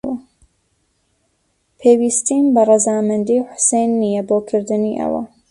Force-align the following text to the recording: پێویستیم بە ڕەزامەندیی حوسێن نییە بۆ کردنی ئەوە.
پێویستیم 1.79 2.45
بە 2.53 2.61
ڕەزامەندیی 2.69 3.45
حوسێن 3.49 3.91
نییە 4.01 4.21
بۆ 4.29 4.37
کردنی 4.49 4.97
ئەوە. 5.01 5.21